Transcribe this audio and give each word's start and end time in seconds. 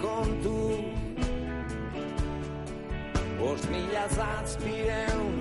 kontu 0.00 0.84
Bost 3.38 3.68
mila 3.70 4.08
zazpireun 4.08 5.34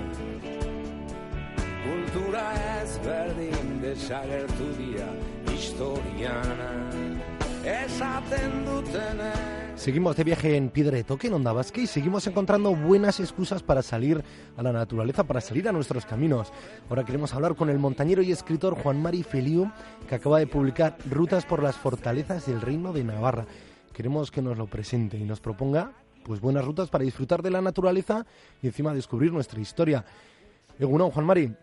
Kultura 1.86 2.54
desagertu 3.82 4.68
dira 4.78 5.10
Seguimos 9.76 10.16
de 10.16 10.24
viaje 10.24 10.56
en 10.56 10.70
Piedra 10.70 10.98
de 10.98 11.04
Toque, 11.04 11.28
en 11.28 11.34
Onda 11.34 11.52
Vasca, 11.52 11.82
y 11.82 11.88
seguimos 11.88 12.28
encontrando 12.28 12.76
buenas 12.76 13.20
excusas 13.20 13.64
para 13.64 13.82
salir 13.82 14.24
a 14.56 14.64
la 14.64 14.72
naturaleza, 14.72 15.24
para 15.24 15.42
salir 15.42 15.68
a 15.68 15.72
nuestros 15.72 16.06
caminos. 16.06 16.52
Ahora 16.90 17.06
queremos 17.06 17.34
hablar 17.34 17.56
con 17.56 17.70
el 17.70 17.80
montañero 17.80 18.22
y 18.22 18.32
escritor 18.32 18.76
Juan 18.76 19.02
Mari 19.02 19.24
Feliu, 19.24 19.72
que 20.08 20.16
acaba 20.16 20.40
de 20.40 20.48
publicar 20.48 20.98
Rutas 21.10 21.46
por 21.46 21.64
las 21.64 21.76
fortalezas 21.76 22.46
del 22.46 22.62
Reino 22.62 22.94
de 22.94 23.04
Navarra. 23.04 23.46
Queremos 23.96 24.30
que 24.30 24.42
nos 24.42 24.58
lo 24.58 24.68
presente 24.68 25.16
y 25.18 25.24
nos 25.24 25.40
proponga 25.40 25.94
pues 26.26 26.42
buenas 26.42 26.66
rutas 26.66 26.90
para 26.90 27.06
disfrutar 27.06 27.42
de 27.42 27.50
la 27.50 27.62
naturaleza 27.62 28.26
y 28.62 28.68
encima 28.68 28.94
descubrir 28.94 29.32
nuestra 29.32 29.62
historia. 29.62 30.04
Egunon, 30.78 31.12
Juan 31.12 31.26
Mari. 31.26 31.56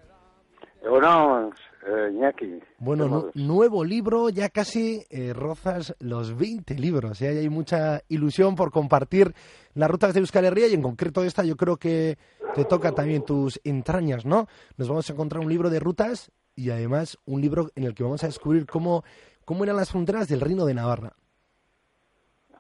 Egunon, 0.83 1.53
eh, 1.87 2.61
Bueno, 2.79 3.29
nuevo 3.35 3.85
libro, 3.85 4.31
ya 4.31 4.49
casi 4.49 5.05
eh, 5.11 5.35
rozas 5.35 5.95
los 6.01 6.35
20 6.35 6.75
libros. 6.77 7.21
¿eh? 7.21 7.41
Hay 7.41 7.51
mucha 7.51 8.01
ilusión 8.09 8.57
por 8.57 8.71
compartir 8.71 9.35
las 9.75 9.91
rutas 9.91 10.15
de 10.15 10.21
Euskal 10.21 10.47
Herria 10.47 10.69
y 10.69 10.75
en 10.75 10.81
concreto 10.81 11.25
esta 11.25 11.45
yo 11.45 11.59
creo 11.59 11.77
que 11.77 12.17
te 12.55 12.65
toca 12.65 12.93
también 12.93 13.27
tus 13.27 13.61
entrañas, 13.63 14.25
¿no? 14.25 14.47
Nos 14.79 14.89
vamos 14.89 15.11
a 15.11 15.13
encontrar 15.13 15.45
un 15.45 15.51
libro 15.51 15.69
de 15.69 15.81
rutas 15.81 16.33
y 16.57 16.71
además 16.71 17.19
un 17.27 17.43
libro 17.43 17.69
en 17.75 17.85
el 17.85 17.95
que 17.95 18.05
vamos 18.05 18.25
a 18.25 18.29
descubrir 18.29 18.65
cómo, 18.65 19.05
cómo 19.45 19.65
eran 19.65 19.77
las 19.77 19.91
fronteras 19.91 20.29
del 20.29 20.41
Reino 20.41 20.65
de 20.65 20.73
Navarra. 20.73 21.15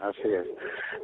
Así 0.03 0.22
es. 0.25 0.47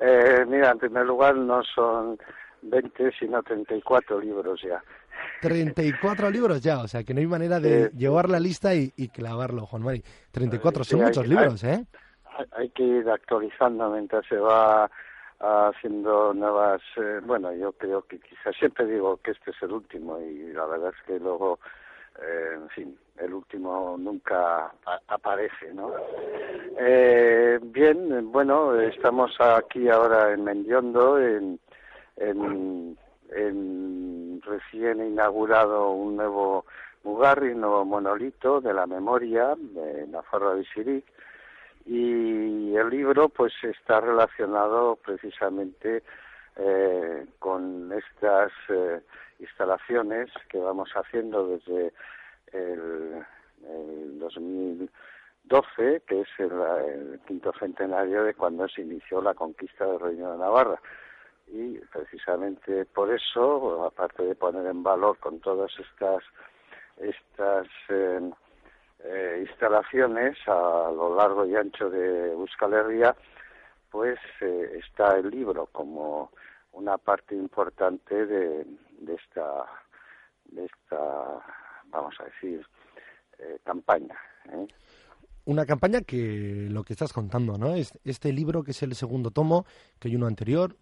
Eh, 0.01 0.45
mira, 0.47 0.73
en 0.73 0.79
primer 0.79 1.07
lugar 1.07 1.37
no 1.37 1.63
son 1.63 2.19
20, 2.63 3.13
sino 3.19 3.43
34 3.43 4.21
libros 4.21 4.61
ya. 4.61 4.83
34 5.41 6.31
libros 6.31 6.61
ya, 6.61 6.81
o 6.81 6.89
sea 6.89 7.05
que 7.05 7.15
no 7.15 7.21
hay 7.21 7.27
manera 7.27 7.61
de 7.61 7.91
llevar 7.97 8.29
la 8.29 8.41
lista 8.41 8.75
y, 8.75 8.91
clavarlo, 9.09 9.67
Juan 9.67 9.83
Mari. 9.83 10.03
34, 10.33 10.85
son 10.85 11.01
muchos 11.03 11.27
libros, 11.27 11.63
¿eh? 11.65 11.85
Hay 12.53 12.71
que 12.71 12.83
ir 12.83 13.09
actualizando 13.09 13.91
mientras 13.91 14.27
se 14.27 14.37
va 14.37 14.91
haciendo 15.41 16.35
nuevas. 16.35 16.83
Eh, 16.97 17.21
bueno, 17.25 17.53
yo 17.55 17.73
creo 17.73 18.03
que 18.03 18.19
quizás 18.19 18.57
siempre 18.59 18.87
digo 18.87 19.17
que 19.19 19.31
este 19.33 19.53
es 19.53 19.63
el 19.63 19.73
último 19.73 20.21
y 20.21 20.53
la 20.53 20.67
verdad 20.67 20.93
es 20.97 21.07
que 21.07 21.19
luego, 21.21 21.61
eh, 22.23 22.51
en 22.55 22.69
fin, 22.71 22.99
el 23.19 23.35
último 23.35 23.97
nunca 23.99 24.73
aparece, 25.09 25.73
¿no? 25.75 25.93
Eh, 26.79 27.59
bien, 27.63 28.31
bueno, 28.31 28.79
estamos 28.81 29.39
aquí 29.41 29.89
ahora 29.89 30.33
en 30.33 30.45
Mendiondo, 30.45 31.19
en, 31.19 31.59
en 32.17 32.97
recién 34.43 35.07
inaugurado 35.07 35.91
un 35.91 36.17
nuevo 36.17 36.65
Mugarri, 37.05 37.53
un 37.53 37.61
nuevo 37.61 37.85
monolito 37.85 38.61
de 38.61 38.75
la 38.75 38.87
memoria 38.87 39.55
de 39.57 40.07
Nafarroa 40.09 40.55
Visirik 40.55 41.05
y 41.87 42.75
el 42.77 42.91
libro 42.91 43.29
pues 43.29 43.53
está 43.63 44.01
relacionado 44.01 44.97
precisamente 44.97 46.03
eh, 46.57 47.27
con 47.39 47.91
estas 47.93 48.53
eh, 48.69 49.01
instalaciones 49.39 50.31
que 50.49 50.59
vamos 50.59 50.91
haciendo 50.95 51.49
desde 51.49 51.93
el, 52.53 53.25
2012, 54.19 56.03
que 56.07 56.21
es 56.21 56.29
el, 56.39 56.53
el, 56.53 57.21
quinto 57.27 57.53
centenario 57.59 58.25
de 58.25 58.35
cuando 58.35 58.69
se 58.69 58.83
inició 58.83 59.21
la 59.21 59.35
conquista 59.35 59.87
del 59.87 60.01
Reino 60.01 60.33
de 60.33 60.39
Navarra. 60.39 60.81
Y 61.49 61.79
precisamente 61.93 62.85
por 62.85 63.13
eso, 63.13 63.85
aparte 63.87 64.23
de 64.23 64.35
poner 64.35 64.67
en 64.67 64.83
valor 64.83 65.19
con 65.19 65.41
todas 65.41 65.71
estas 65.79 66.23
estas 67.01 67.67
eh, 67.89 68.31
eh, 69.05 69.45
instalaciones 69.49 70.37
a 70.47 70.91
lo 70.93 71.15
largo 71.17 71.47
y 71.47 71.55
ancho 71.55 71.89
de 71.91 72.33
Euskal 72.33 72.75
Herria, 72.75 73.15
pues 73.91 74.19
eh, 74.41 74.81
está 74.85 75.17
el 75.17 75.31
libro 75.31 75.67
como 75.73 76.31
una 76.73 76.99
parte 76.99 77.35
importante 77.35 78.27
de, 78.27 78.67
de 78.99 79.15
esta 79.15 79.65
de 80.45 80.65
esta 80.65 81.43
vamos 81.87 82.15
a 82.21 82.25
decir 82.25 82.67
campaña. 83.65 84.17
Una 85.45 85.65
campaña 85.65 86.03
que 86.03 86.67
lo 86.71 86.83
que 86.83 86.93
estás 86.93 87.13
contando, 87.13 87.57
¿no? 87.57 87.75
Es 87.75 87.99
este 88.05 88.33
libro 88.33 88.63
que 88.63 88.73
es 88.73 88.83
el 88.83 88.95
segundo 88.95 89.31
tomo, 89.31 89.65
que 89.99 90.09
hay 90.09 90.17
uno 90.17 90.27
anterior, 90.27 90.77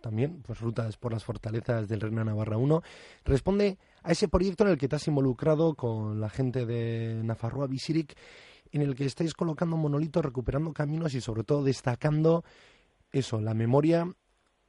también, 0.00 0.42
pues 0.42 0.60
Rutas 0.60 0.96
por 0.96 1.12
las 1.12 1.24
Fortalezas 1.24 1.88
del 1.88 2.00
Reino 2.00 2.24
Navarra 2.24 2.56
1, 2.56 2.82
responde 3.24 3.78
a 4.02 4.12
ese 4.12 4.28
proyecto 4.28 4.64
en 4.64 4.70
el 4.70 4.78
que 4.78 4.88
te 4.88 4.96
has 4.96 5.08
involucrado 5.08 5.74
con 5.74 6.20
la 6.20 6.28
gente 6.28 6.66
de 6.66 7.22
Nafarroa 7.24 7.66
Visirik, 7.66 8.14
en 8.70 8.82
el 8.82 8.94
que 8.94 9.04
estáis 9.04 9.34
colocando 9.34 9.76
monolitos, 9.76 10.24
recuperando 10.24 10.72
caminos 10.72 11.14
y 11.14 11.20
sobre 11.20 11.44
todo 11.44 11.64
destacando 11.64 12.44
eso, 13.10 13.40
la 13.40 13.54
memoria 13.54 14.06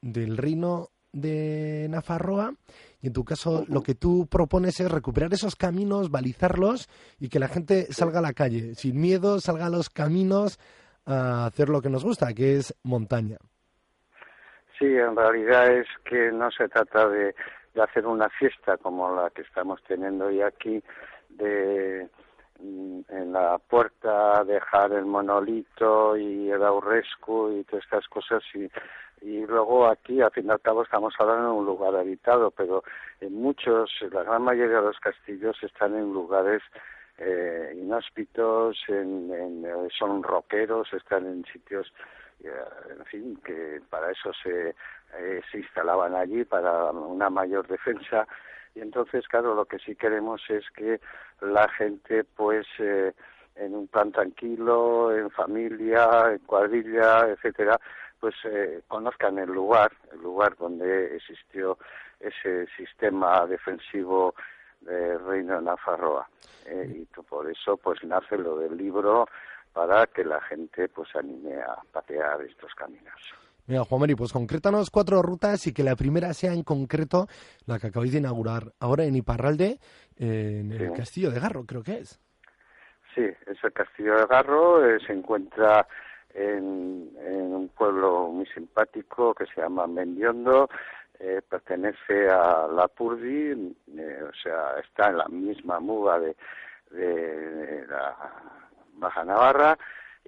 del 0.00 0.36
reino 0.36 0.90
de 1.14 1.86
Nafarroa 1.88 2.52
y 3.00 3.06
en 3.06 3.12
tu 3.12 3.24
caso 3.24 3.64
lo 3.68 3.82
que 3.82 3.94
tú 3.94 4.26
propones 4.30 4.80
es 4.80 4.90
recuperar 4.90 5.32
esos 5.32 5.56
caminos, 5.56 6.10
balizarlos 6.10 6.88
y 7.20 7.28
que 7.28 7.38
la 7.38 7.48
gente 7.48 7.92
salga 7.92 8.18
a 8.18 8.22
la 8.22 8.32
calle, 8.32 8.74
sin 8.74 9.00
miedo, 9.00 9.40
salga 9.40 9.66
a 9.66 9.70
los 9.70 9.88
caminos 9.88 10.58
a 11.06 11.46
hacer 11.46 11.68
lo 11.68 11.80
que 11.80 11.90
nos 11.90 12.04
gusta, 12.04 12.32
que 12.34 12.56
es 12.56 12.74
montaña. 12.82 13.38
Sí, 14.78 14.86
en 14.86 15.14
realidad 15.14 15.72
es 15.72 15.86
que 16.04 16.32
no 16.32 16.50
se 16.50 16.68
trata 16.68 17.08
de, 17.08 17.34
hacer 17.80 18.06
una 18.06 18.28
fiesta 18.28 18.76
como 18.78 19.14
la 19.14 19.30
que 19.30 19.42
estamos 19.42 19.82
teniendo 19.86 20.26
hoy 20.26 20.40
aquí, 20.40 20.82
de 21.28 22.08
en 23.08 23.32
la 23.32 23.58
puerta 23.58 24.44
dejar 24.44 24.92
el 24.92 25.04
monolito 25.04 26.16
y 26.16 26.50
el 26.50 26.62
aurrescu 26.62 27.50
y 27.52 27.64
todas 27.64 27.84
estas 27.84 28.08
cosas 28.08 28.42
y, 28.54 28.68
y 29.22 29.46
luego 29.46 29.86
aquí 29.86 30.20
al 30.20 30.30
fin 30.30 30.46
y 30.46 30.50
al 30.50 30.60
cabo 30.60 30.82
estamos 30.82 31.14
hablando 31.18 31.50
en 31.50 31.58
un 31.58 31.66
lugar 31.66 31.94
habitado 31.94 32.50
pero 32.50 32.82
en 33.20 33.34
muchos 33.34 33.90
la 34.10 34.22
gran 34.22 34.42
mayoría 34.42 34.76
de 34.76 34.86
los 34.86 34.98
castillos 35.00 35.56
están 35.62 35.94
en 35.94 36.12
lugares 36.12 36.62
eh, 37.18 37.72
inhóspitos 37.76 38.76
en, 38.88 39.32
en, 39.32 39.90
son 39.96 40.22
roqueros 40.22 40.92
están 40.92 41.26
en 41.26 41.44
sitios 41.52 41.92
en 42.98 43.04
fin, 43.06 43.40
que 43.44 43.80
para 43.90 44.10
eso 44.10 44.32
se, 44.42 44.74
eh, 45.18 45.42
se 45.50 45.58
instalaban 45.58 46.14
allí, 46.14 46.44
para 46.44 46.90
una 46.90 47.30
mayor 47.30 47.66
defensa. 47.66 48.26
Y 48.74 48.80
entonces, 48.80 49.26
claro, 49.28 49.54
lo 49.54 49.64
que 49.66 49.78
sí 49.78 49.94
queremos 49.94 50.42
es 50.48 50.64
que 50.70 51.00
la 51.40 51.68
gente, 51.68 52.24
pues, 52.24 52.66
eh, 52.78 53.12
en 53.56 53.74
un 53.74 53.86
plan 53.86 54.10
tranquilo, 54.10 55.16
en 55.16 55.30
familia, 55.30 56.32
en 56.32 56.38
cuadrilla, 56.40 57.28
etcétera, 57.28 57.80
pues 58.18 58.34
eh, 58.44 58.82
conozcan 58.88 59.38
el 59.38 59.50
lugar, 59.50 59.92
el 60.12 60.20
lugar 60.20 60.56
donde 60.56 61.14
existió 61.16 61.78
ese 62.18 62.66
sistema 62.76 63.46
defensivo 63.46 64.34
del 64.80 65.24
Reino 65.24 65.60
Nafarroa. 65.60 66.28
y 66.66 67.04
por 67.28 67.50
eso, 67.50 67.76
pues, 67.76 68.02
nace 68.04 68.38
lo 68.38 68.58
del 68.58 68.76
libro 68.76 69.26
para 69.74 70.06
que 70.06 70.24
la 70.24 70.40
gente 70.40 70.88
pues 70.88 71.14
anime 71.16 71.60
a 71.60 71.76
patear 71.92 72.40
estos 72.42 72.72
caminos. 72.74 73.20
Mira, 73.66 73.84
Juan 73.84 74.00
Mari, 74.02 74.14
pues 74.14 74.32
concrétanos 74.32 74.90
cuatro 74.90 75.22
rutas 75.22 75.66
y 75.66 75.72
que 75.72 75.82
la 75.82 75.96
primera 75.96 76.34
sea 76.34 76.52
en 76.52 76.62
concreto 76.62 77.28
la 77.66 77.78
que 77.78 77.86
acabáis 77.86 78.12
de 78.12 78.18
inaugurar 78.18 78.74
ahora 78.78 79.04
en 79.04 79.16
Iparralde, 79.16 79.78
en 80.18 80.70
el 80.70 80.92
Castillo 80.92 81.30
de 81.30 81.40
Garro, 81.40 81.64
creo 81.64 81.82
que 81.82 81.98
es. 81.98 82.20
Sí, 83.14 83.22
es 83.22 83.64
el 83.64 83.72
Castillo 83.72 84.16
de 84.16 84.26
Garro, 84.26 84.84
eh, 84.84 84.98
se 85.06 85.14
encuentra 85.14 85.86
en, 86.34 87.10
un 87.16 87.70
pueblo 87.74 88.28
muy 88.28 88.46
simpático 88.46 89.32
que 89.34 89.46
se 89.46 89.62
llama 89.62 89.86
Mendiondo, 89.86 90.68
eh, 91.18 91.40
pertenece 91.48 92.28
a 92.28 92.66
la 92.66 92.86
Purdi, 92.88 93.74
eh, 93.96 94.20
o 94.28 94.34
sea, 94.42 94.78
está 94.80 95.08
en 95.08 95.18
la 95.18 95.28
misma 95.28 95.80
muga 95.80 96.18
de, 96.18 96.36
de 96.90 97.86
la 97.86 98.14
Baja 98.94 99.24
Navarra 99.24 99.78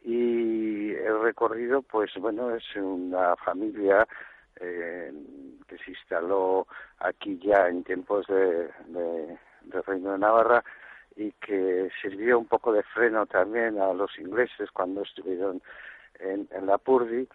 y 0.06 0.92
el 0.92 1.20
recorrido 1.20 1.82
pues 1.82 2.12
bueno 2.18 2.54
es 2.54 2.64
una 2.76 3.34
familia 3.36 4.06
eh, 4.60 5.12
que 5.66 5.78
se 5.78 5.90
instaló 5.90 6.68
aquí 7.00 7.40
ya 7.42 7.68
en 7.68 7.82
tiempos 7.82 8.24
de, 8.28 8.70
de, 8.86 9.82
Reino 9.84 10.12
de 10.12 10.18
Navarra 10.18 10.64
y 11.16 11.32
que 11.32 11.90
sirvió 12.00 12.38
un 12.38 12.46
poco 12.46 12.72
de 12.72 12.84
freno 12.84 13.26
también 13.26 13.80
a 13.80 13.92
los 13.92 14.16
ingleses 14.18 14.70
cuando 14.70 15.02
estuvieron 15.02 15.60
en, 16.20 16.48
en 16.52 16.66
la 16.66 16.78
Purdi 16.78 17.26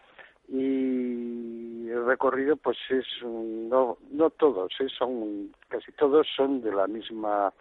y 0.48 1.90
el 1.90 2.06
recorrido 2.06 2.56
pues 2.56 2.78
es 2.90 3.06
no 3.22 3.98
no 4.12 4.30
todos 4.30 4.72
¿eh? 4.80 4.88
son 4.98 5.52
casi 5.68 5.92
todos 5.92 6.26
son 6.38 6.62
de 6.62 6.72
la 6.72 6.88
misma 6.88 7.52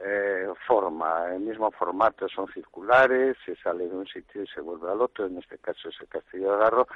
eh, 0.00 0.46
forma, 0.66 1.32
el 1.32 1.40
mismo 1.40 1.70
formato, 1.70 2.28
son 2.28 2.46
circulares, 2.52 3.36
se 3.44 3.56
sale 3.56 3.88
de 3.88 3.94
un 3.94 4.06
sitio 4.06 4.42
y 4.42 4.46
se 4.46 4.60
vuelve 4.60 4.90
al 4.90 5.00
otro, 5.00 5.26
en 5.26 5.38
este 5.38 5.58
caso 5.58 5.88
es 5.88 6.00
el 6.00 6.08
Castillo 6.08 6.52
de 6.52 6.58
Garro, 6.58 6.86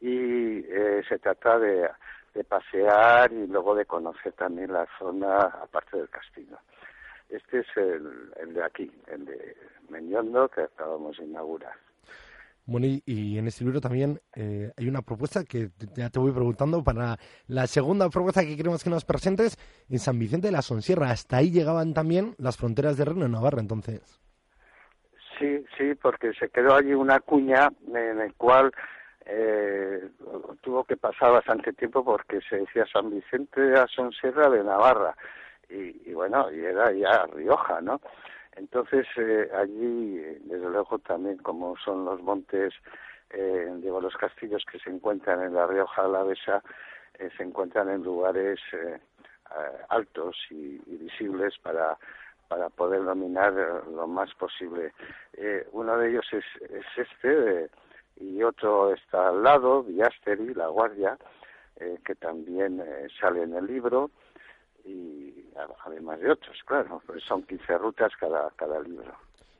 y 0.00 0.58
eh, 0.68 1.02
se 1.08 1.18
trata 1.18 1.58
de, 1.58 1.88
de 2.34 2.44
pasear 2.44 3.32
y 3.32 3.46
luego 3.46 3.74
de 3.74 3.86
conocer 3.86 4.32
también 4.32 4.72
la 4.72 4.86
zona 4.98 5.38
aparte 5.38 5.96
del 5.96 6.10
castillo. 6.10 6.58
Este 7.28 7.60
es 7.60 7.66
el, 7.76 8.32
el 8.40 8.54
de 8.54 8.64
aquí, 8.64 8.90
el 9.06 9.24
de 9.24 9.56
Menyondo, 9.88 10.48
que 10.48 10.62
acabamos 10.62 11.16
de 11.16 11.24
inaugurar. 11.24 11.74
Bueno, 12.66 12.86
y, 12.86 13.38
en 13.38 13.46
este 13.46 13.62
libro 13.64 13.80
también 13.80 14.20
eh, 14.34 14.72
hay 14.76 14.88
una 14.88 15.02
propuesta 15.02 15.44
que 15.44 15.68
ya 15.94 16.08
te 16.08 16.18
voy 16.18 16.32
preguntando 16.32 16.82
para 16.82 17.18
la 17.46 17.66
segunda 17.66 18.08
propuesta 18.08 18.42
que 18.42 18.56
queremos 18.56 18.82
que 18.82 18.88
nos 18.88 19.04
presentes 19.04 19.58
en 19.90 19.98
San 19.98 20.18
Vicente 20.18 20.46
de 20.46 20.52
la 20.52 20.62
Sonsierra. 20.62 21.10
Hasta 21.10 21.36
ahí 21.36 21.50
llegaban 21.50 21.92
también 21.92 22.34
las 22.38 22.56
fronteras 22.56 22.96
de 22.96 23.04
Reino 23.04 23.24
de 23.24 23.28
Navarra, 23.28 23.60
entonces. 23.60 24.18
Sí, 25.38 25.62
sí, 25.76 25.94
porque 26.00 26.32
se 26.32 26.48
quedó 26.48 26.74
allí 26.74 26.94
una 26.94 27.20
cuña 27.20 27.68
en 27.86 28.20
el 28.20 28.32
cual 28.34 28.72
eh, 29.26 30.08
tuvo 30.62 30.84
que 30.84 30.96
pasar 30.96 31.32
bastante 31.32 31.74
tiempo 31.74 32.02
porque 32.02 32.40
se 32.48 32.60
decía 32.60 32.86
San 32.90 33.10
Vicente 33.10 33.60
de 33.60 33.72
la 33.72 33.86
Sonsierra 33.88 34.48
de 34.48 34.64
Navarra. 34.64 35.14
Y, 35.68 36.10
y 36.10 36.14
bueno, 36.14 36.50
y 36.50 36.60
era 36.60 36.92
ya 36.92 37.26
Rioja, 37.26 37.82
¿no? 37.82 38.00
Entonces, 38.56 39.06
eh, 39.16 39.48
allí, 39.54 40.16
desde 40.44 40.70
luego, 40.70 40.98
también 41.00 41.38
como 41.38 41.76
son 41.78 42.04
los 42.04 42.22
montes, 42.22 42.72
eh, 43.30 43.68
digo, 43.78 44.00
los 44.00 44.16
castillos 44.16 44.64
que 44.70 44.78
se 44.78 44.90
encuentran 44.90 45.42
en 45.42 45.54
la 45.54 45.66
Rioja 45.66 46.04
Alavesa, 46.04 46.62
eh, 47.18 47.30
se 47.36 47.42
encuentran 47.42 47.90
en 47.90 48.02
lugares 48.02 48.60
eh, 48.72 49.00
altos 49.88 50.36
y, 50.50 50.78
visibles 50.86 51.58
para, 51.58 51.98
para 52.48 52.68
poder 52.68 53.04
dominar 53.04 53.52
lo 53.52 54.06
más 54.06 54.32
posible. 54.34 54.92
uno 55.72 55.98
de 55.98 56.10
ellos 56.10 56.26
es, 56.32 56.44
es 56.70 56.86
este, 56.96 57.70
y 58.16 58.42
otro 58.42 58.92
está 58.94 59.28
al 59.28 59.42
lado, 59.42 59.82
Villasteri, 59.82 60.54
La 60.54 60.68
Guardia, 60.68 61.18
que 62.04 62.14
también 62.14 62.82
sale 63.20 63.42
en 63.42 63.54
el 63.54 63.66
libro 63.66 64.10
y 64.84 65.43
además 65.84 66.20
de 66.20 66.30
otros, 66.30 66.56
claro, 66.64 67.02
pues 67.06 67.22
son 67.24 67.42
15 67.42 67.78
rutas 67.78 68.12
cada, 68.18 68.50
cada 68.56 68.80
libro. 68.80 69.14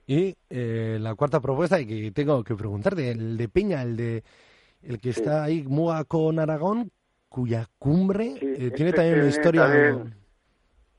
Y 0.06 0.36
eh, 0.50 0.98
la 1.00 1.14
cuarta 1.14 1.40
propuesta 1.40 1.78
que 1.78 2.12
tengo 2.14 2.44
que 2.44 2.54
preguntarte, 2.54 3.10
el 3.10 3.36
de 3.36 3.48
Peña, 3.48 3.82
el 3.82 3.96
de 3.96 4.24
el 4.82 5.00
que 5.00 5.10
está 5.10 5.44
ahí, 5.44 5.62
Mua 5.62 6.04
con 6.04 6.38
Aragón, 6.38 6.90
cuya 7.28 7.66
cumbre 7.78 8.34
eh, 8.40 8.70
tiene 8.70 8.90
este 8.90 8.92
también 8.92 9.20
una 9.20 9.28
historia 9.28 9.98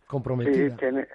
comprometida. 0.07 0.69
Sí, 0.71 0.75
tiene, 0.77 1.07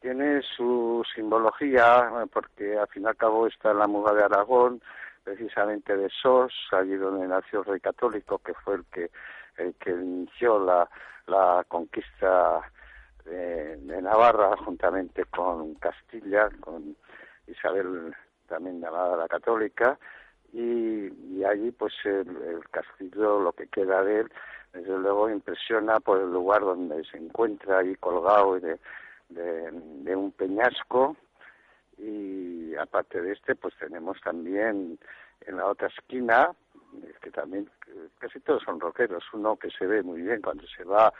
tiene 0.00 0.42
su 0.56 1.04
simbología, 1.14 2.10
porque 2.32 2.76
al 2.76 2.88
fin 2.88 3.04
y 3.04 3.06
al 3.06 3.16
cabo 3.16 3.46
está 3.46 3.72
la 3.72 3.86
Muga 3.86 4.12
de 4.14 4.24
Aragón, 4.24 4.82
precisamente 5.22 5.96
de 5.96 6.08
Sos, 6.10 6.52
allí 6.72 6.96
donde 6.96 7.28
nació 7.28 7.60
el 7.60 7.66
rey 7.66 7.80
católico, 7.80 8.38
que 8.38 8.54
fue 8.54 8.74
el 8.76 8.84
que, 8.86 9.10
el 9.58 9.74
que 9.74 9.90
inició 9.90 10.58
la, 10.58 10.88
la 11.26 11.64
conquista 11.68 12.60
de, 13.24 14.02
Navarra 14.02 14.56
juntamente 14.56 15.24
con 15.26 15.74
Castilla, 15.74 16.50
con 16.60 16.96
Isabel 17.46 18.14
también 18.48 18.80
llamada 18.80 19.16
la 19.16 19.28
católica, 19.28 19.98
y, 20.52 21.44
allí 21.44 21.70
pues 21.70 21.94
el, 22.04 22.62
castillo, 22.70 23.40
lo 23.40 23.52
que 23.52 23.68
queda 23.68 24.02
de 24.02 24.20
él, 24.20 24.32
desde 24.72 24.98
luego 24.98 25.30
impresiona 25.30 26.00
por 26.00 26.18
el 26.20 26.32
lugar 26.32 26.62
donde 26.62 27.04
se 27.04 27.18
encuentra 27.18 27.78
ahí 27.78 27.94
colgado 27.96 28.58
de, 28.58 28.78
de, 29.28 30.16
un 30.16 30.32
peñasco, 30.32 31.16
y 31.98 32.74
aparte 32.76 33.20
de 33.20 33.32
este 33.32 33.54
pues 33.54 33.74
tenemos 33.78 34.20
también 34.20 34.98
en 35.46 35.56
la 35.56 35.66
otra 35.66 35.88
esquina 35.88 36.50
que 37.22 37.30
también 37.30 37.70
casi 38.18 38.40
todos 38.40 38.62
son 38.64 38.80
roqueros, 38.80 39.24
uno 39.32 39.56
que 39.56 39.70
se 39.70 39.86
ve 39.86 40.02
muy 40.02 40.22
bien 40.22 40.42
cuando 40.42 40.66
se 40.66 40.84
va 40.84 41.12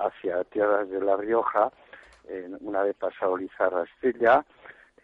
hacia 0.00 0.44
tierras 0.44 0.88
de 0.88 1.00
La 1.00 1.16
Rioja, 1.16 1.70
una 2.60 2.82
vez 2.82 2.96
pasado 2.96 3.36
Lizarra 3.36 3.84
Estella, 3.84 4.44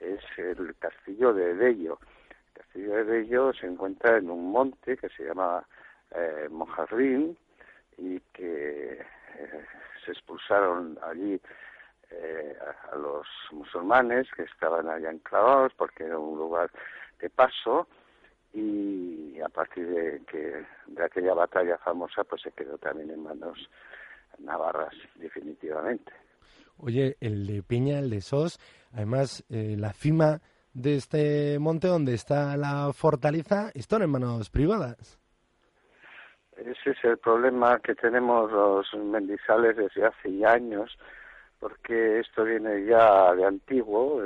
es 0.01 0.21
el 0.37 0.75
castillo 0.79 1.33
de 1.33 1.55
Dello. 1.55 1.99
El 2.29 2.63
castillo 2.63 2.95
de 2.95 3.05
Dello 3.05 3.53
se 3.53 3.67
encuentra 3.67 4.19
en 4.19 4.31
un 4.31 4.51
monte 4.53 4.97
que 4.97 5.09
se 5.09 5.25
llama 5.25 5.65
eh, 6.13 6.49
Mojarrín 6.51 7.37
y 7.99 8.21
que 8.33 9.01
eh, 9.01 9.67
se 10.05 10.13
expulsaron 10.13 10.99
allí 11.03 11.41
eh, 12.11 12.57
a, 12.93 12.97
los 12.97 13.27
musulmanes 13.51 14.29
que 14.37 14.43
estaban 14.43 14.89
allá 14.89 15.11
enclavados 15.11 15.73
porque 15.77 16.05
era 16.05 16.19
un 16.19 16.39
lugar 16.39 16.71
de 17.19 17.31
paso 17.31 17.89
y 18.53 19.41
a 19.41 19.49
partir 19.49 19.89
de 19.89 20.23
que 20.27 20.65
de 20.87 21.05
aquella 21.05 21.35
batalla 21.35 21.79
famosa 21.79 22.25
pues 22.25 22.43
se 22.43 22.53
quedó 22.53 22.79
también 22.79 23.11
en 23.11 23.23
manos 23.23 23.69
navarras 24.41 24.95
definitivamente. 25.17 26.13
Oye, 26.79 27.17
el 27.21 27.47
de 27.47 27.63
Peña, 27.63 27.99
el 27.99 28.11
de 28.11 28.21
Sos, 28.21 28.59
además 28.93 29.45
eh, 29.49 29.77
la 29.79 29.93
cima 29.93 30.41
de 30.75 30.97
este 30.97 31.59
monte 31.59 31.89
donde 31.89 32.13
está 32.15 32.57
la 32.57 32.93
fortaleza 32.93 33.71
están 33.75 34.03
en 34.03 34.11
manos 34.11 34.51
privadas. 34.51 35.19
Ese 36.57 36.91
es 36.91 37.05
el 37.05 37.19
problema 37.19 37.79
que 37.81 37.95
tenemos 37.95 38.51
los 38.51 38.87
mendizales 38.95 39.77
desde 39.77 40.07
hace 40.07 40.45
años, 40.47 40.99
porque 41.59 42.21
esto 42.21 42.45
viene 42.45 42.85
ya 42.87 43.35
de 43.35 43.45
antiguo, 43.45 44.23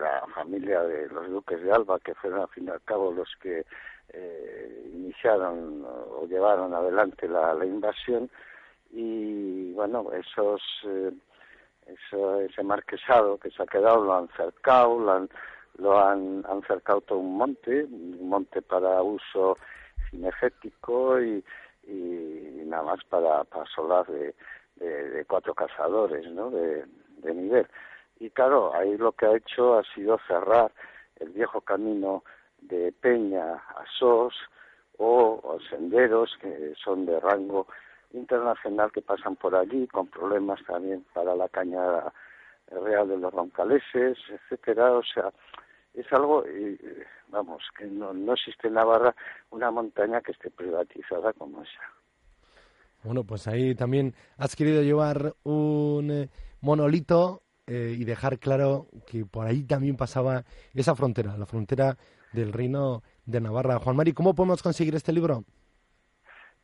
la 0.00 0.26
familia 0.34 0.82
de 0.82 1.08
los 1.08 1.28
duques 1.30 1.62
de 1.62 1.72
Alba, 1.72 1.98
que 2.00 2.14
fueron 2.14 2.40
al 2.40 2.48
fin 2.48 2.66
y 2.66 2.70
al 2.70 2.82
cabo 2.82 3.12
los 3.12 3.28
que 3.40 3.64
eh, 4.12 4.90
iniciaron 4.92 5.84
o 5.84 6.26
llevaron 6.26 6.74
adelante 6.74 7.28
la, 7.28 7.54
invasión 7.64 8.30
y 8.90 9.72
bueno 9.72 10.10
esos 10.12 10.60
eh, 10.84 11.12
ese 11.86 12.62
marquesado 12.62 13.38
que 13.38 13.50
se 13.50 13.62
ha 13.62 13.66
quedado 13.66 14.04
lo 14.04 14.14
han 14.14 14.28
cercado 14.36 14.98
lo 14.98 15.12
han 15.12 15.30
lo 15.78 15.98
han, 15.98 16.44
han 16.48 16.62
cercado 16.62 17.00
todo 17.02 17.18
un 17.18 17.36
monte 17.36 17.84
un 17.84 18.28
monte 18.28 18.62
para 18.62 19.02
uso 19.02 19.56
cinegético 20.10 21.20
y, 21.20 21.44
y 21.84 22.62
nada 22.66 22.82
más 22.82 23.04
para, 23.04 23.44
para 23.44 23.66
solar 23.66 24.06
de, 24.06 24.34
de, 24.76 25.10
de 25.10 25.24
cuatro 25.24 25.54
cazadores 25.54 26.26
¿no? 26.32 26.50
de, 26.50 26.84
de 27.18 27.34
nivel 27.34 27.66
y 28.20 28.28
claro, 28.30 28.74
ahí 28.74 28.96
lo 28.98 29.12
que 29.12 29.26
ha 29.26 29.36
hecho 29.36 29.78
ha 29.78 29.82
sido 29.94 30.18
cerrar 30.28 30.70
el 31.16 31.30
viejo 31.30 31.62
camino 31.62 32.22
de 32.62 32.92
Peña 32.92 33.54
a 33.54 33.84
Sos 33.98 34.34
o, 34.98 35.58
senderos 35.68 36.36
que 36.40 36.74
son 36.82 37.06
de 37.06 37.18
rango 37.20 37.66
internacional 38.12 38.92
que 38.92 39.02
pasan 39.02 39.36
por 39.36 39.54
allí 39.54 39.86
con 39.86 40.08
problemas 40.08 40.60
también 40.66 41.04
para 41.14 41.34
la 41.34 41.48
cañada 41.48 42.12
real 42.68 43.08
de 43.08 43.18
los 43.18 43.32
roncaleses, 43.32 44.18
etcétera, 44.28 44.92
o 44.92 45.02
sea, 45.02 45.32
es 45.94 46.06
algo, 46.12 46.44
vamos, 47.28 47.62
que 47.76 47.86
no, 47.86 48.12
no 48.12 48.34
existe 48.34 48.68
en 48.68 48.74
Navarra 48.74 49.14
una 49.50 49.70
montaña 49.70 50.20
que 50.20 50.32
esté 50.32 50.50
privatizada 50.50 51.32
como 51.32 51.62
esa. 51.62 51.80
Bueno, 53.02 53.24
pues 53.24 53.48
ahí 53.48 53.74
también 53.74 54.14
has 54.36 54.54
querido 54.54 54.82
llevar 54.82 55.34
un 55.44 56.10
eh, 56.10 56.28
monolito 56.60 57.42
eh, 57.66 57.96
y 57.98 58.04
dejar 58.04 58.38
claro 58.38 58.88
que 59.06 59.24
por 59.24 59.46
ahí 59.46 59.64
también 59.64 59.96
pasaba 59.96 60.44
esa 60.74 60.94
frontera, 60.94 61.36
la 61.38 61.46
frontera 61.46 61.96
del 62.32 62.52
reino 62.52 63.02
de 63.26 63.40
Navarra. 63.40 63.78
Juan 63.78 63.96
Mari, 63.96 64.12
¿cómo 64.12 64.34
podemos 64.34 64.62
conseguir 64.62 64.94
este 64.94 65.12
libro? 65.12 65.44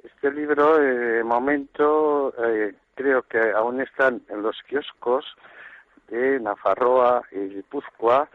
Este 0.03 0.31
libro, 0.31 0.81
eh, 0.81 1.17
de 1.17 1.25
momento, 1.25 2.33
eh, 2.45 2.75
creo 2.95 3.23
que 3.23 3.53
aún 3.53 3.81
están 3.81 4.23
en 4.29 4.43
los 4.43 4.57
kioscos 4.69 5.25
de 6.09 6.39
Nafarroa 6.41 7.23
y 7.33 7.55
Guipúzcoa, 7.55 8.29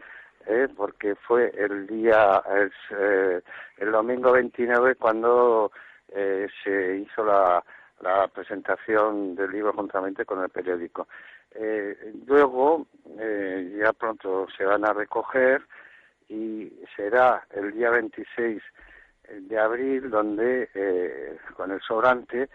porque 0.76 1.14
fue 1.14 1.52
el 1.56 1.86
día, 1.86 2.42
el, 2.50 3.42
el 3.78 3.92
domingo 3.92 4.32
29 4.32 4.96
cuando 4.96 5.70
se 6.12 6.96
hizo 6.96 7.24
la, 7.24 7.64
la 8.02 8.28
presentación 8.28 9.34
del 9.34 9.52
libro 9.52 9.72
juntamente 9.72 10.24
con 10.24 10.42
el 10.42 10.50
periódico. 10.50 11.08
Eh, 11.54 12.14
luego, 12.26 12.86
eh, 13.18 13.78
ya 13.80 13.92
pronto 13.92 14.46
se 14.56 14.64
van 14.64 14.84
a 14.84 14.92
recoger 14.92 15.62
y 16.32 16.72
será 16.96 17.46
el 17.50 17.72
día 17.72 17.90
26 17.90 18.62
de 19.28 19.58
abril 19.58 20.08
donde 20.08 20.70
eh, 20.74 21.38
con 21.54 21.70
el 21.70 21.80
sobrante 21.82 22.48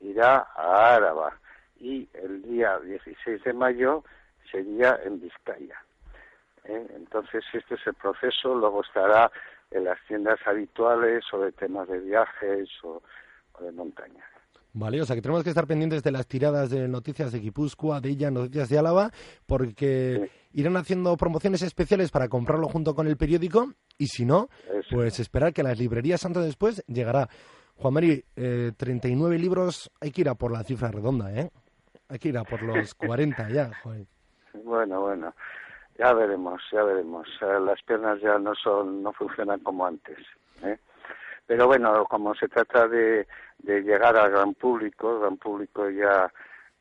irá 0.00 0.48
a 0.54 0.96
Áraba 0.96 1.38
y 1.80 2.06
el 2.12 2.42
día 2.42 2.78
16 2.78 3.42
de 3.42 3.52
mayo 3.54 4.04
sería 4.50 5.00
en 5.02 5.18
Vizcaya. 5.18 5.82
¿eh? 6.64 6.86
Entonces 6.94 7.42
este 7.54 7.76
es 7.76 7.86
el 7.86 7.94
proceso, 7.94 8.54
luego 8.54 8.82
estará 8.82 9.32
en 9.70 9.84
las 9.84 9.98
tiendas 10.06 10.38
habituales 10.46 11.24
o 11.32 11.40
de 11.40 11.52
temas 11.52 11.88
de 11.88 12.00
viajes 12.00 12.68
o 12.82 13.02
de 13.60 13.72
montaña. 13.72 14.24
Vale, 14.74 15.02
o 15.02 15.04
sea 15.04 15.14
que 15.14 15.22
tenemos 15.22 15.44
que 15.44 15.50
estar 15.50 15.66
pendientes 15.66 16.02
de 16.02 16.10
las 16.10 16.26
tiradas 16.26 16.70
de 16.70 16.88
noticias 16.88 17.30
de 17.30 17.40
Guipúzcoa, 17.40 18.00
de 18.00 18.08
ella, 18.08 18.30
noticias 18.30 18.70
de 18.70 18.78
Álava, 18.78 19.10
porque 19.46 20.30
irán 20.52 20.76
haciendo 20.78 21.14
promociones 21.18 21.60
especiales 21.60 22.10
para 22.10 22.28
comprarlo 22.28 22.68
junto 22.68 22.94
con 22.94 23.06
el 23.06 23.18
periódico 23.18 23.72
y 23.98 24.06
si 24.06 24.24
no, 24.24 24.48
pues 24.90 25.20
esperar 25.20 25.52
que 25.52 25.60
a 25.60 25.64
las 25.64 25.78
librerías 25.78 26.24
antes 26.24 26.42
después 26.44 26.82
llegará. 26.86 27.28
Juan 27.76 27.94
Mari, 27.94 28.24
eh, 28.36 28.72
39 28.76 29.38
libros, 29.38 29.90
hay 30.00 30.10
que 30.10 30.22
ir 30.22 30.28
a 30.28 30.34
por 30.34 30.52
la 30.52 30.62
cifra 30.62 30.90
redonda, 30.90 31.32
¿eh? 31.34 31.50
Hay 32.08 32.18
que 32.18 32.28
ir 32.28 32.38
a 32.38 32.44
por 32.44 32.62
los 32.62 32.94
40 32.94 33.50
ya, 33.50 33.70
joder. 33.82 34.06
Bueno, 34.64 35.00
bueno, 35.00 35.34
ya 35.98 36.12
veremos, 36.14 36.62
ya 36.70 36.82
veremos. 36.82 37.28
Eh, 37.42 37.60
las 37.60 37.82
piernas 37.82 38.20
ya 38.20 38.38
no 38.38 38.54
son, 38.54 39.02
no 39.02 39.12
funcionan 39.12 39.60
como 39.60 39.86
antes, 39.86 40.18
¿eh? 40.62 40.78
Pero 41.46 41.66
bueno, 41.66 42.04
como 42.06 42.34
se 42.34 42.48
trata 42.48 42.86
de, 42.86 43.26
de 43.62 43.80
llegar 43.82 44.16
al 44.16 44.30
gran 44.30 44.54
público, 44.54 45.14
el 45.14 45.20
gran 45.20 45.36
público 45.36 45.88
ya 45.90 46.32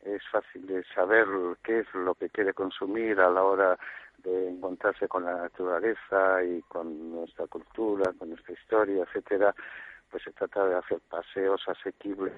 es 0.03 0.21
fácil 0.31 0.65
de 0.65 0.83
saber 0.95 1.27
qué 1.63 1.79
es 1.79 1.93
lo 1.93 2.15
que 2.15 2.29
quiere 2.29 2.53
consumir 2.53 3.19
a 3.19 3.29
la 3.29 3.43
hora 3.43 3.77
de 4.23 4.49
encontrarse 4.49 5.07
con 5.07 5.25
la 5.25 5.35
naturaleza 5.35 6.43
y 6.43 6.61
con 6.63 7.11
nuestra 7.11 7.47
cultura, 7.47 8.11
con 8.17 8.29
nuestra 8.29 8.53
historia, 8.53 9.03
etcétera, 9.03 9.53
pues 10.09 10.23
se 10.23 10.31
trata 10.31 10.65
de 10.65 10.75
hacer 10.75 10.99
paseos 11.09 11.61
asequibles 11.67 12.33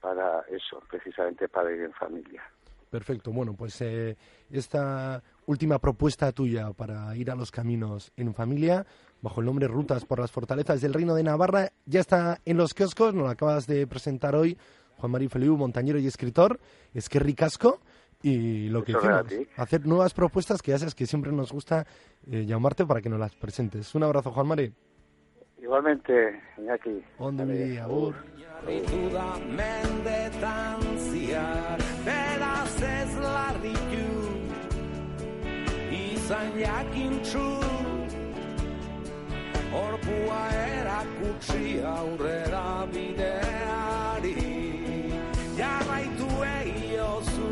para 0.00 0.40
eso, 0.48 0.82
precisamente 0.88 1.48
para 1.48 1.72
ir 1.72 1.82
en 1.82 1.92
familia. 1.92 2.42
Perfecto. 2.90 3.32
Bueno, 3.32 3.54
pues 3.54 3.80
eh, 3.80 4.16
esta 4.50 5.22
última 5.46 5.78
propuesta 5.78 6.32
tuya 6.32 6.72
para 6.72 7.16
ir 7.16 7.30
a 7.30 7.34
los 7.34 7.50
caminos 7.50 8.12
en 8.16 8.34
familia, 8.34 8.86
bajo 9.20 9.40
el 9.40 9.46
nombre 9.46 9.68
Rutas 9.68 10.04
por 10.04 10.20
las 10.20 10.30
Fortalezas 10.30 10.80
del 10.80 10.94
Reino 10.94 11.14
de 11.14 11.22
Navarra, 11.22 11.70
ya 11.86 12.00
está 12.00 12.40
en 12.44 12.56
los 12.56 12.74
kioscos, 12.74 13.14
nos 13.14 13.24
lo 13.24 13.30
acabas 13.30 13.66
de 13.66 13.86
presentar 13.86 14.34
hoy, 14.34 14.58
Juan 14.96 15.12
María 15.12 15.28
Feliu, 15.28 15.56
montañero 15.56 15.98
y 15.98 16.06
escritor, 16.06 16.58
es 16.92 17.08
que 17.08 17.18
ricasco. 17.18 17.80
Y 18.22 18.70
lo 18.70 18.82
que 18.82 18.92
hicimos, 18.92 19.26
hacer 19.56 19.86
nuevas 19.86 20.14
propuestas 20.14 20.62
que 20.62 20.70
ya 20.70 20.78
sabes 20.78 20.94
que 20.94 21.04
siempre 21.04 21.30
nos 21.30 21.52
gusta 21.52 21.86
eh, 22.26 22.46
llamarte 22.46 22.86
para 22.86 23.02
que 23.02 23.10
nos 23.10 23.20
las 23.20 23.34
presentes. 23.34 23.94
Un 23.94 24.02
abrazo, 24.02 24.30
Juan 24.30 24.46
Mari. 24.46 24.72
Igualmente, 25.58 26.40
Iñaki. 26.56 27.02
Ondo 27.18 27.44
mi 27.44 27.76
agur. 27.76 28.14
Izan 36.24 36.52
jakintxu 36.56 37.48
Orpua 39.76 40.40
erakutsi 40.56 41.82
aurrera 41.84 42.86
bideari. 42.92 44.34
Jarraitu 45.58 46.28
egiozu 46.48 47.50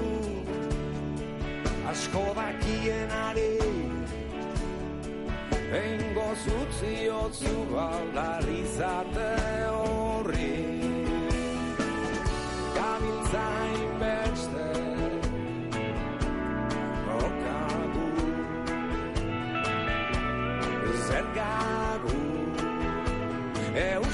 Asko 1.92 2.24
dakienari. 2.38 3.50
Eingo 5.82 6.28
zutziotzu 6.44 7.56
baldarizate 7.74 9.30
horri. 9.76 10.52
Gabiltzain 12.78 13.81
É 23.74 23.98
o 23.98 24.11